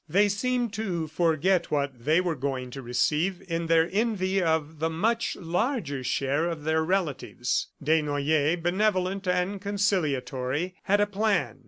[0.09, 4.89] They seemed to forget what they were going to receive in their envy of the
[4.89, 7.67] much larger share of their relatives.
[7.83, 11.59] Desnoyers, benevolent and conciliatory, had a plan.